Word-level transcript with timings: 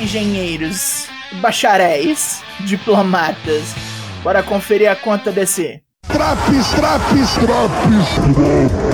engenheiros, 0.00 1.06
bacharéis, 1.40 2.42
diplomatas. 2.60 3.74
Bora 4.22 4.42
conferir 4.42 4.90
a 4.90 4.96
conta 4.96 5.30
desse. 5.30 5.82
Traps, 6.06 6.70
traps, 6.74 7.34
traps. 7.34 8.88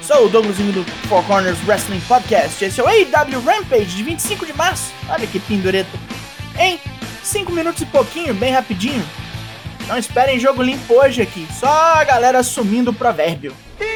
Sou 0.00 0.26
o 0.26 0.28
Douglasinho 0.28 0.72
do 0.72 0.84
Four 1.08 1.22
Corners 1.24 1.58
Wrestling 1.66 2.00
Podcast. 2.00 2.64
Esse 2.64 2.80
é 2.80 2.84
o 2.84 2.86
AW 2.86 3.40
Rampage 3.40 3.96
de 3.96 4.02
25 4.02 4.46
de 4.46 4.52
março. 4.52 4.92
Olha 5.08 5.26
que 5.26 5.40
pendureta. 5.40 5.98
Em 6.58 6.78
5 7.22 7.52
minutos 7.52 7.82
e 7.82 7.86
pouquinho, 7.86 8.34
bem 8.34 8.52
rapidinho. 8.52 9.04
Não 9.86 9.98
esperem 9.98 10.38
jogo 10.38 10.62
limpo 10.62 10.94
hoje 10.94 11.22
aqui. 11.22 11.46
Só 11.58 11.68
a 11.68 12.04
galera 12.04 12.38
assumindo 12.40 12.90
o 12.90 12.94
provérbio. 12.94 13.54
Ih, 13.80 13.93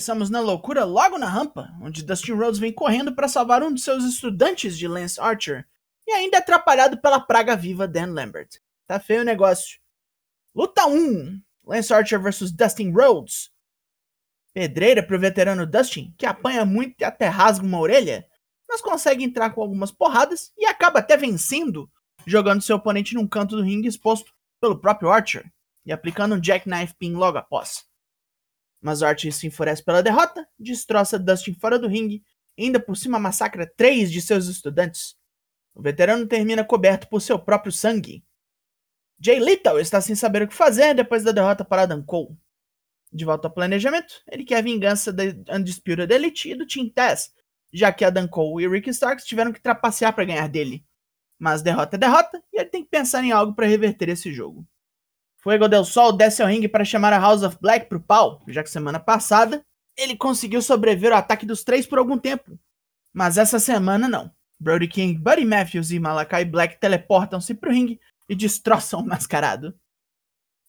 Começamos 0.00 0.30
na 0.30 0.40
loucura 0.40 0.82
logo 0.82 1.18
na 1.18 1.28
rampa, 1.28 1.76
onde 1.78 2.02
Dustin 2.02 2.32
Rhodes 2.32 2.58
vem 2.58 2.72
correndo 2.72 3.14
para 3.14 3.28
salvar 3.28 3.62
um 3.62 3.70
de 3.70 3.82
seus 3.82 4.02
estudantes 4.02 4.78
de 4.78 4.88
Lance 4.88 5.20
Archer 5.20 5.68
e 6.08 6.12
ainda 6.12 6.38
é 6.38 6.40
atrapalhado 6.40 6.98
pela 7.02 7.20
praga 7.20 7.54
viva 7.54 7.86
Dan 7.86 8.14
Lambert. 8.14 8.48
Tá 8.86 8.98
feio 8.98 9.20
o 9.20 9.24
negócio. 9.26 9.78
Luta 10.54 10.86
1: 10.86 11.42
Lance 11.66 11.92
Archer 11.92 12.18
vs 12.18 12.50
Dustin 12.50 12.90
Rhodes. 12.90 13.50
Pedreira 14.54 15.02
pro 15.02 15.20
veterano 15.20 15.66
Dustin, 15.66 16.14
que 16.16 16.24
apanha 16.24 16.64
muito 16.64 16.94
e 16.98 17.04
até 17.04 17.26
rasga 17.26 17.66
uma 17.66 17.78
orelha, 17.78 18.26
mas 18.66 18.80
consegue 18.80 19.22
entrar 19.22 19.50
com 19.50 19.60
algumas 19.60 19.92
porradas 19.92 20.50
e 20.56 20.64
acaba 20.64 21.00
até 21.00 21.14
vencendo, 21.14 21.90
jogando 22.26 22.62
seu 22.62 22.76
oponente 22.76 23.14
num 23.14 23.28
canto 23.28 23.54
do 23.54 23.62
ringue 23.62 23.86
exposto 23.86 24.32
pelo 24.62 24.80
próprio 24.80 25.10
Archer 25.10 25.44
e 25.84 25.92
aplicando 25.92 26.36
um 26.36 26.42
jackknife 26.42 26.94
pin 26.94 27.12
logo 27.12 27.36
após. 27.36 27.89
Mas 28.80 29.02
Archer 29.02 29.32
se 29.32 29.46
enfurece 29.46 29.84
pela 29.84 30.02
derrota, 30.02 30.46
destroça 30.58 31.18
Dustin 31.18 31.54
fora 31.54 31.78
do 31.78 31.88
ringue 31.88 32.22
e 32.56 32.64
ainda 32.64 32.80
por 32.80 32.96
cima 32.96 33.18
massacra 33.18 33.70
três 33.76 34.10
de 34.10 34.20
seus 34.20 34.46
estudantes. 34.46 35.16
O 35.74 35.82
veterano 35.82 36.26
termina 36.26 36.64
coberto 36.64 37.08
por 37.08 37.20
seu 37.20 37.38
próprio 37.38 37.72
sangue. 37.72 38.24
Jay 39.20 39.38
Little 39.38 39.78
está 39.78 40.00
sem 40.00 40.14
saber 40.14 40.42
o 40.42 40.48
que 40.48 40.54
fazer 40.54 40.94
depois 40.94 41.22
da 41.22 41.32
derrota 41.32 41.64
para 41.64 41.82
Adam 41.82 42.02
Cole. 42.02 42.36
De 43.12 43.24
volta 43.24 43.48
ao 43.48 43.54
planejamento, 43.54 44.14
ele 44.30 44.44
quer 44.44 44.58
a 44.58 44.62
vingança 44.62 45.12
da 45.12 45.24
Undisputed 45.56 46.12
Elite 46.12 46.50
e 46.50 46.54
do 46.54 46.66
Team 46.66 46.88
Taz, 46.88 47.32
já 47.72 47.92
que 47.92 48.04
Adam 48.04 48.26
Cole 48.26 48.64
e 48.64 48.68
Ricky 48.68 48.90
Starks 48.90 49.26
tiveram 49.26 49.52
que 49.52 49.60
trapacear 49.60 50.14
para 50.14 50.24
ganhar 50.24 50.48
dele. 50.48 50.84
Mas 51.38 51.62
derrota 51.62 51.96
é 51.96 51.98
derrota 51.98 52.42
e 52.52 52.60
ele 52.60 52.68
tem 52.68 52.84
que 52.84 52.90
pensar 52.90 53.24
em 53.24 53.32
algo 53.32 53.54
para 53.54 53.66
reverter 53.66 54.08
esse 54.08 54.32
jogo. 54.32 54.66
Fuego 55.42 55.68
del 55.68 55.86
Sol 55.86 56.12
desce 56.12 56.42
ao 56.42 56.48
ringue 56.48 56.68
para 56.68 56.84
chamar 56.84 57.14
a 57.14 57.18
House 57.18 57.42
of 57.42 57.56
Black 57.60 57.88
pro 57.88 57.98
pau, 57.98 58.42
já 58.46 58.62
que 58.62 58.70
semana 58.70 59.00
passada 59.00 59.64
ele 59.96 60.14
conseguiu 60.14 60.60
sobreviver 60.60 61.12
ao 61.12 61.18
ataque 61.18 61.46
dos 61.46 61.64
três 61.64 61.86
por 61.86 61.98
algum 61.98 62.18
tempo. 62.18 62.58
Mas 63.12 63.38
essa 63.38 63.58
semana 63.58 64.06
não. 64.06 64.30
Brody 64.58 64.86
King, 64.86 65.18
Buddy 65.18 65.46
Matthews 65.46 65.90
e 65.90 65.98
Malakai 65.98 66.44
Black 66.44 66.78
teleportam-se 66.78 67.54
pro 67.54 67.72
ringue 67.72 67.98
e 68.28 68.34
destroçam 68.34 69.00
o 69.00 69.06
mascarado. 69.06 69.74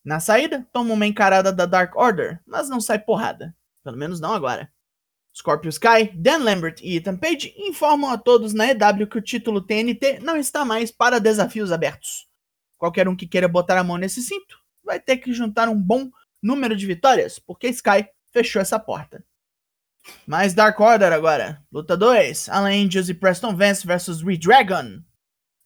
Na 0.05 0.21
saída, 0.21 0.65
toma 0.71 0.93
uma 0.93 1.05
encarada 1.05 1.51
da 1.51 1.65
Dark 1.65 1.95
Order, 1.95 2.39
mas 2.45 2.69
não 2.69 2.79
sai 2.79 2.97
porrada. 2.97 3.53
Pelo 3.83 3.97
menos 3.97 4.21
não 4.21 4.33
agora. 4.33 4.71
Scorpio 5.35 5.69
Sky, 5.69 6.11
Dan 6.15 6.37
Lambert 6.37 6.79
e 6.81 6.95
Ethan 6.95 7.17
Page 7.17 7.53
informam 7.57 8.09
a 8.09 8.17
todos 8.17 8.53
na 8.53 8.67
EW 8.67 9.07
que 9.07 9.17
o 9.17 9.21
título 9.21 9.61
TNT 9.61 10.19
não 10.21 10.37
está 10.37 10.63
mais 10.63 10.91
para 10.91 11.19
desafios 11.19 11.73
abertos. 11.73 12.27
Qualquer 12.77 13.07
um 13.07 13.15
que 13.15 13.27
queira 13.27 13.47
botar 13.47 13.77
a 13.77 13.83
mão 13.83 13.97
nesse 13.97 14.21
cinto 14.21 14.60
vai 14.83 14.99
ter 14.99 15.17
que 15.17 15.33
juntar 15.33 15.69
um 15.69 15.79
bom 15.79 16.09
número 16.41 16.75
de 16.75 16.85
vitórias, 16.85 17.39
porque 17.39 17.67
Sky 17.67 18.07
fechou 18.31 18.61
essa 18.61 18.79
porta. 18.79 19.23
Mais 20.25 20.53
Dark 20.53 20.79
Order 20.79 21.13
agora. 21.13 21.63
Luta 21.71 21.95
2. 21.95 22.49
Alan 22.49 22.71
Angels 22.71 23.09
e 23.09 23.13
Preston 23.13 23.55
Vance 23.55 23.85
vs 23.85 24.21
Redragon. 24.21 25.01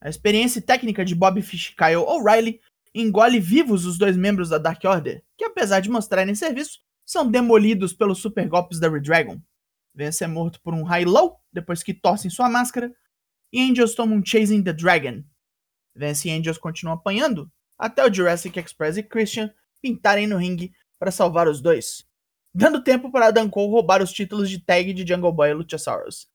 A 0.01 0.09
experiência 0.09 0.61
técnica 0.61 1.05
de 1.05 1.15
Bob 1.15 1.41
Fish 1.41 1.69
e 1.69 1.75
Kyle 1.75 1.95
O'Reilly 1.95 2.59
engole 2.93 3.39
vivos 3.39 3.85
os 3.85 3.97
dois 3.97 4.15
membros 4.15 4.49
da 4.49 4.57
Dark 4.57 4.83
Order, 4.83 5.23
que 5.37 5.45
apesar 5.45 5.79
de 5.79 5.89
mostrarem 5.89 6.35
serviço, 6.35 6.79
são 7.05 7.29
demolidos 7.29 7.93
pelos 7.93 8.19
super 8.19 8.47
golpes 8.47 8.79
da 8.79 8.89
Redragon. 8.89 9.39
Vance 9.93 10.23
é 10.23 10.27
morto 10.27 10.59
por 10.61 10.73
um 10.73 10.83
high-low 10.83 11.39
depois 11.51 11.83
que 11.83 11.93
torcem 11.93 12.29
sua 12.29 12.49
máscara, 12.49 12.93
e 13.51 13.61
Angels 13.61 13.95
toma 13.95 14.13
um 14.13 14.25
Chasing 14.25 14.63
the 14.63 14.73
Dragon. 14.73 15.23
Vance 15.95 16.27
e 16.27 16.31
Angels 16.31 16.57
continuam 16.57 16.95
apanhando, 16.97 17.51
até 17.77 18.05
o 18.05 18.13
Jurassic 18.13 18.57
Express 18.59 18.97
e 18.97 19.03
Christian 19.03 19.53
pintarem 19.81 20.27
no 20.27 20.37
ringue 20.37 20.73
para 20.97 21.11
salvar 21.11 21.47
os 21.47 21.61
dois, 21.61 22.07
dando 22.53 22.83
tempo 22.83 23.11
para 23.11 23.27
Adam 23.27 23.49
Cole 23.49 23.71
roubar 23.71 24.01
os 24.01 24.11
títulos 24.11 24.49
de 24.49 24.59
tag 24.59 24.93
de 24.93 25.07
Jungle 25.07 25.31
Boy 25.31 25.49
e 25.49 25.53
Luchasaurus. 25.53 26.27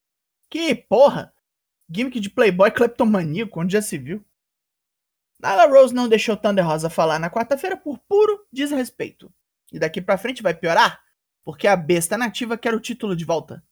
Que 0.50 0.74
porra! 0.74 1.32
Gimmick 1.90 2.20
de 2.20 2.30
Playboy 2.30 2.70
cleptomaníaco, 2.70 3.60
onde 3.60 3.72
já 3.72 3.82
se 3.82 3.98
viu. 3.98 4.24
Nyla 5.42 5.66
Rose 5.66 5.94
não 5.94 6.08
deixou 6.08 6.36
Thunder 6.36 6.64
Rosa 6.64 6.90
falar 6.90 7.18
na 7.18 7.30
quarta-feira 7.30 7.76
por 7.76 7.98
puro 7.98 8.46
desrespeito. 8.52 9.32
E 9.72 9.78
daqui 9.78 10.00
pra 10.00 10.18
frente 10.18 10.42
vai 10.42 10.54
piorar, 10.54 11.02
porque 11.42 11.66
a 11.66 11.74
besta 11.74 12.16
nativa 12.16 12.58
quer 12.58 12.74
o 12.74 12.80
título 12.80 13.16
de 13.16 13.24
volta. 13.24 13.64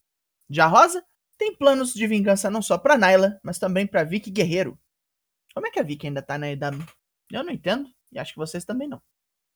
Já 0.49 0.67
Rosa 0.67 1.05
tem 1.37 1.55
planos 1.55 1.95
de 1.95 2.07
vingança 2.07 2.51
não 2.51 2.62
só 2.62 2.77
pra 2.78 2.97
Nyla, 2.97 3.39
mas 3.43 3.59
também 3.59 3.87
pra 3.87 4.03
Vicky 4.03 4.31
Guerreiro. 4.31 4.78
Como 5.55 5.67
é 5.67 5.71
que 5.71 5.78
a 5.78 5.83
Vicky 5.83 6.07
ainda 6.07 6.23
tá 6.23 6.39
na 6.39 6.51
EW? 6.51 6.84
Eu 7.31 7.44
não 7.44 7.53
entendo, 7.53 7.91
e 8.11 8.19
acho 8.19 8.33
que 8.33 8.39
vocês 8.39 8.65
também 8.65 8.89
não. 8.89 9.03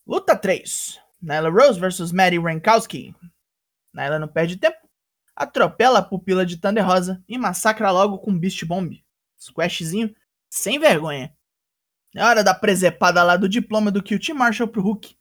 Luta 0.07 0.37
3. 0.37 1.01
Nyla 1.23 1.49
Rose 1.49 1.79
vs 1.79 2.13
Maddie 2.13 2.39
Rankowski. 2.39 3.15
Nyla 3.95 4.19
não 4.19 4.29
perde 4.29 4.57
tempo, 4.57 4.89
atropela 5.35 6.01
a 6.01 6.03
pupila 6.03 6.45
de 6.45 6.57
Thunder 6.57 6.85
Rosa 6.85 7.23
e 7.29 7.39
massacra 7.39 7.91
logo 7.91 8.19
com 8.19 8.39
Beast 8.39 8.65
Bomb. 8.65 9.03
Squashzinho 9.39 10.15
sem 10.51 10.79
vergonha. 10.79 11.35
É 12.15 12.23
hora 12.23 12.45
da 12.45 12.55
presepada 12.55 13.23
lá 13.23 13.37
do 13.37 13.49
diploma 13.49 13.91
do 13.91 14.03
QT 14.03 14.35
Marshall 14.35 14.69
pro 14.69 14.83
Hulk. 14.83 15.17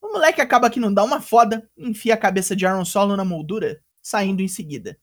O 0.00 0.12
moleque 0.12 0.40
acaba 0.40 0.68
que 0.68 0.80
não 0.80 0.92
dá 0.92 1.04
uma 1.04 1.20
foda 1.20 1.70
enfia 1.76 2.14
a 2.14 2.18
cabeça 2.18 2.56
de 2.56 2.66
Aaron 2.66 2.84
Solo 2.84 3.16
na 3.16 3.24
moldura, 3.24 3.80
saindo 4.02 4.42
em 4.42 4.48
seguida. 4.48 4.98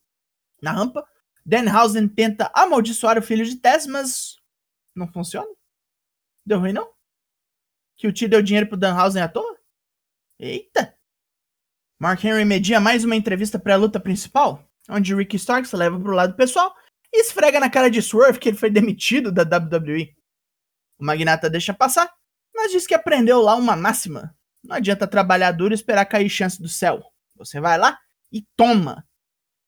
Na 0.61 0.71
rampa, 0.71 1.07
Danhausen 1.45 2.07
tenta 2.07 2.51
amaldiçoar 2.53 3.17
o 3.17 3.21
filho 3.21 3.45
de 3.45 3.55
Tess, 3.55 3.87
mas 3.87 4.35
não 4.95 5.07
funciona. 5.07 5.47
Deu 6.45 6.59
ruim, 6.59 6.73
não? 6.73 6.89
Que 7.97 8.07
o 8.07 8.13
T 8.13 8.27
deu 8.27 8.41
dinheiro 8.41 8.67
pro 8.67 8.77
Danhausen 8.77 9.21
à 9.21 9.27
toa? 9.27 9.57
Eita! 10.39 10.95
Mark 11.99 12.23
Henry 12.23 12.43
media 12.45 12.79
mais 12.79 13.03
uma 13.03 13.15
entrevista 13.15 13.59
pré-luta 13.59 13.99
principal, 13.99 14.67
onde 14.89 15.13
Ricky 15.13 15.35
Starks 15.35 15.71
leva 15.71 15.99
pro 15.99 16.15
lado 16.15 16.35
pessoal 16.35 16.73
e 17.13 17.21
esfrega 17.21 17.59
na 17.59 17.69
cara 17.69 17.91
de 17.91 18.01
Swerve 18.01 18.39
que 18.39 18.49
ele 18.49 18.57
foi 18.57 18.71
demitido 18.71 19.31
da 19.31 19.43
WWE. 19.43 20.15
O 20.97 21.05
magnata 21.05 21.47
deixa 21.47 21.73
passar, 21.73 22.11
mas 22.55 22.71
diz 22.71 22.87
que 22.87 22.95
aprendeu 22.95 23.39
lá 23.39 23.55
uma 23.55 23.75
máxima. 23.75 24.35
Não 24.63 24.75
adianta 24.75 25.07
trabalhar 25.07 25.51
duro 25.51 25.73
e 25.73 25.75
esperar 25.75 26.05
cair 26.05 26.29
chance 26.29 26.59
do 26.59 26.67
céu. 26.67 27.03
Você 27.35 27.59
vai 27.59 27.77
lá 27.77 27.99
e 28.31 28.43
toma. 28.55 29.05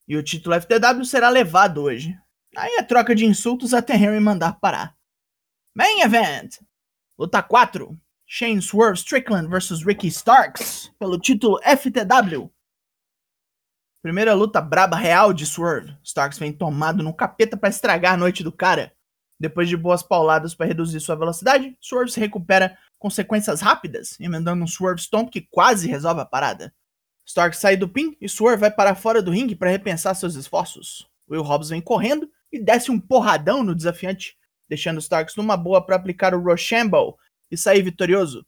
E 0.08 0.18
o 0.18 0.24
título 0.24 0.60
FTW 0.60 1.06
será 1.06 1.30
levado 1.30 1.84
hoje. 1.84 2.18
Aí 2.56 2.76
é 2.78 2.84
troca 2.84 3.16
de 3.16 3.26
insultos 3.26 3.74
até 3.74 3.96
Henry 3.96 4.20
mandar 4.20 4.60
parar. 4.60 4.96
Main 5.76 6.02
Event! 6.02 6.60
Luta 7.18 7.42
4. 7.42 7.98
Shane 8.28 8.62
Swerve 8.62 8.96
Strickland 8.96 9.50
vs 9.50 9.84
Ricky 9.84 10.08
Starks 10.08 10.92
pelo 11.00 11.18
título 11.18 11.60
FTW. 11.64 12.48
Primeira 14.04 14.36
luta 14.36 14.62
braba 14.62 14.96
real 14.96 15.34
de 15.34 15.48
Swerve. 15.48 15.98
Starks 16.04 16.38
vem 16.38 16.54
tomado 16.54 17.02
no 17.02 17.12
capeta 17.12 17.58
para 17.58 17.70
estragar 17.70 18.14
a 18.14 18.18
noite 18.18 18.44
do 18.44 18.52
cara. 18.52 18.94
Depois 19.40 19.68
de 19.68 19.76
boas 19.76 20.04
pauladas 20.04 20.54
para 20.54 20.68
reduzir 20.68 21.00
sua 21.00 21.16
velocidade, 21.16 21.76
Swerve 21.82 22.12
se 22.12 22.20
recupera 22.20 22.78
com 23.00 23.10
sequências 23.10 23.60
rápidas, 23.60 24.16
emendando 24.20 24.64
um 24.64 24.68
Swerve 24.68 25.02
Stomp 25.02 25.32
que 25.32 25.42
quase 25.42 25.88
resolve 25.88 26.22
a 26.22 26.26
parada. 26.26 26.72
Starks 27.26 27.58
sai 27.58 27.76
do 27.76 27.90
pin 27.90 28.16
e 28.22 28.30
Swerve 28.30 28.62
vai 28.62 28.70
para 28.70 28.94
fora 28.94 29.24
do 29.24 29.32
ringue 29.32 29.56
para 29.56 29.72
repensar 29.72 30.14
seus 30.14 30.36
esforços. 30.36 31.10
Will 31.28 31.42
Hobbs 31.42 31.70
vem 31.70 31.82
correndo 31.82 32.30
e 32.52 32.60
desce 32.60 32.92
um 32.92 33.00
porradão 33.00 33.64
no 33.64 33.74
desafiante, 33.74 34.38
deixando 34.74 34.98
os 34.98 35.06
Starks 35.06 35.36
numa 35.36 35.56
boa 35.56 35.86
para 35.86 35.96
aplicar 35.96 36.34
o 36.34 36.42
Rochambeau 36.42 37.18
e 37.52 37.56
sair 37.56 37.84
vitorioso. 37.84 38.44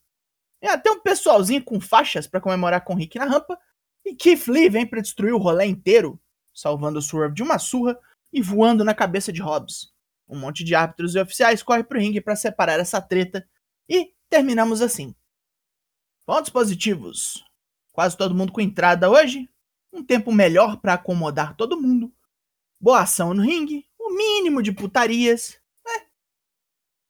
É 0.60 0.70
até 0.70 0.90
um 0.90 1.00
pessoalzinho 1.00 1.64
com 1.64 1.80
faixas 1.80 2.26
para 2.26 2.42
comemorar 2.42 2.84
com 2.84 2.96
Rick 2.96 3.20
na 3.20 3.26
rampa, 3.26 3.60
e 4.04 4.16
Keith 4.16 4.48
Lee 4.48 4.70
vem 4.70 4.88
para 4.88 5.02
destruir 5.02 5.34
o 5.34 5.38
rolê 5.38 5.66
inteiro, 5.66 6.20
salvando 6.54 6.98
o 6.98 7.02
Swerve 7.02 7.36
de 7.36 7.44
uma 7.44 7.60
surra 7.60 7.98
e 8.34 8.42
voando 8.42 8.84
na 8.84 8.94
cabeça 8.94 9.32
de 9.32 9.42
Hobbs. 9.42 9.94
Um 10.28 10.40
monte 10.40 10.64
de 10.64 10.74
árbitros 10.74 11.14
e 11.14 11.20
oficiais 11.20 11.62
corre 11.62 11.84
pro 11.84 12.00
ringue 12.00 12.20
para 12.20 12.36
separar 12.36 12.80
essa 12.80 13.00
treta 13.00 13.48
e 13.88 14.12
terminamos 14.28 14.82
assim. 14.82 15.14
Pontos 16.26 16.50
positivos. 16.50 17.44
Quase 17.94 18.18
todo 18.18 18.34
mundo 18.34 18.52
com 18.52 18.62
entrada 18.62 19.10
hoje, 19.10 19.48
um 19.94 20.04
tempo 20.04 20.32
melhor 20.32 20.78
para 20.78 20.94
acomodar 20.94 21.56
todo 21.56 21.80
mundo, 21.80 22.12
boa 22.82 23.02
ação 23.02 23.34
no 23.34 23.44
ringue, 23.44 23.86
o 24.00 24.16
mínimo 24.16 24.64
de 24.64 24.72
putarias 24.72 25.60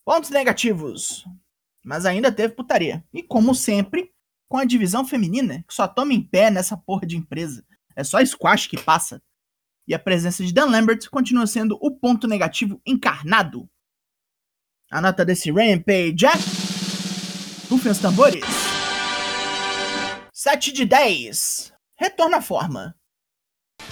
Pontos 0.05 0.29
negativos. 0.29 1.25
Mas 1.83 2.05
ainda 2.05 2.31
teve 2.31 2.53
putaria. 2.53 3.03
E 3.11 3.23
como 3.23 3.55
sempre, 3.55 4.11
com 4.47 4.57
a 4.57 4.63
divisão 4.63 5.03
feminina, 5.03 5.65
que 5.67 5.73
só 5.73 5.87
toma 5.87 6.13
em 6.13 6.21
pé 6.21 6.51
nessa 6.51 6.77
porra 6.77 7.07
de 7.07 7.17
empresa. 7.17 7.65
É 7.95 8.03
só 8.03 8.23
squash 8.23 8.67
que 8.67 8.77
passa. 8.77 9.21
E 9.87 9.95
a 9.95 9.99
presença 9.99 10.45
de 10.45 10.53
Dan 10.53 10.65
Lambert 10.65 11.09
continua 11.09 11.47
sendo 11.47 11.77
o 11.81 11.91
ponto 11.91 12.27
negativo 12.27 12.79
encarnado. 12.85 13.67
A 14.91 15.01
nota 15.01 15.25
desse 15.25 15.51
Rampage 15.51 16.25
é. 16.25 16.33
Rufem 17.69 17.91
os 17.91 17.99
tambores. 17.99 18.45
7 20.31 20.71
de 20.71 20.85
10. 20.85 21.73
Retorna 21.97 22.37
à 22.37 22.41
forma. 22.41 22.95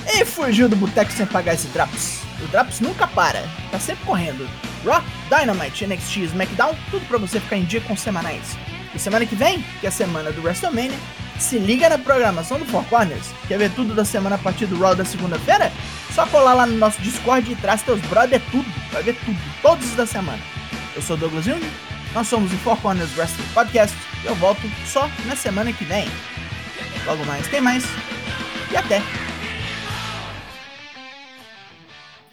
E 0.06 0.24
fugiu 0.26 0.70
do 0.70 0.76
boteco 0.76 1.12
sem 1.12 1.26
pagar 1.26 1.56
esse 1.56 1.68
Draps. 1.70 2.22
O 2.44 2.48
Draps 2.50 2.80
nunca 2.80 3.08
para, 3.08 3.42
tá 3.72 3.80
sempre 3.80 4.06
correndo. 4.06 4.73
Raw, 4.86 5.04
Dynamite, 5.30 5.86
NXT, 5.86 6.18
SmackDown, 6.26 6.76
tudo 6.92 7.06
pra 7.08 7.18
você 7.18 7.40
ficar 7.40 7.58
em 7.58 7.66
dia 7.66 7.82
com 7.82 7.94
os 7.94 8.00
semanais. 8.00 8.58
E 8.94 9.00
semana 9.00 9.26
que 9.26 9.36
vem, 9.36 9.64
que 9.80 9.86
é 9.86 9.90
a 9.90 9.92
semana 9.92 10.32
do 10.32 10.42
WrestleMania, 10.44 10.98
se 11.40 11.58
liga 11.58 11.90
na 11.90 11.98
programação 11.98 12.60
do 12.60 12.66
Four 12.66 12.84
Corners. 12.86 13.32
Quer 13.48 13.58
ver 13.58 13.72
tudo 13.72 13.96
da 13.96 14.06
semana 14.06 14.36
a 14.36 14.40
partir 14.40 14.66
do 14.68 14.80
Raw 14.80 14.96
da 14.96 15.04
segunda-feira? 15.04 15.72
Só 16.14 16.26
colar 16.28 16.54
lá 16.54 16.66
no 16.66 16.78
nosso 16.78 17.02
Discord 17.02 17.52
e 17.52 17.56
traz 17.56 17.82
teus 17.82 18.00
brother 18.02 18.42
tudo. 18.52 18.72
Vai 18.92 19.02
ver 19.04 19.16
tudo, 19.26 19.40
todos 19.62 19.86
os 19.88 19.96
da 19.96 20.06
semana. 20.06 20.40
Eu 20.96 21.02
sou 21.02 21.18
Douglas 21.18 21.46
Jung, 21.46 21.66
nós 22.14 22.28
somos 22.28 22.54
o 22.54 22.58
Four 22.58 22.78
Corners 22.78 23.18
Wrestling 23.18 23.48
Podcast 23.54 23.98
e 24.24 24.28
eu 24.28 24.36
volto 24.36 24.62
só 24.86 25.10
na 25.26 25.36
semana 25.36 25.74
que 25.74 25.84
vem. 25.84 26.08
Logo 27.06 27.26
mais 27.26 27.48
tem 27.48 27.60
mais 27.60 27.84
e 28.72 28.78
até! 28.78 29.23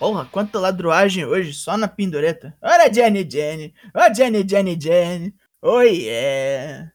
Porra, 0.01 0.25
quanta 0.25 0.59
ladruagem 0.59 1.27
hoje 1.27 1.53
só 1.53 1.77
na 1.77 1.87
pendureta. 1.87 2.57
Olha 2.63 2.91
Jenny 2.91 3.23
Jenny, 3.31 3.75
olha 3.95 4.11
Jenny 4.15 4.43
Jenny 4.49 4.75
Jenny, 4.81 5.35
oh 5.61 5.83
yeah! 5.83 6.91